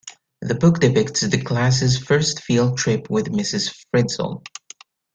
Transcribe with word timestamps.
The 0.41 0.55
book 0.55 0.79
depicts 0.79 1.21
the 1.21 1.39
class's 1.39 1.99
first 1.99 2.41
field 2.41 2.75
trip 2.79 3.11
with 3.11 3.29
Ms. 3.29 3.85
Frizzle. 3.91 4.41